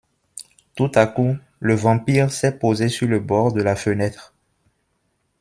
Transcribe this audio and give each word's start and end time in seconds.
Tout 0.73 0.89
à 0.95 1.05
coup, 1.05 1.37
le 1.59 1.75
vampire 1.75 2.31
s'est 2.31 2.57
posé 2.57 2.89
sur 2.89 3.07
le 3.07 3.19
bord 3.19 3.53
de 3.53 3.61
la 3.61 3.75
fenêtre. 3.75 4.33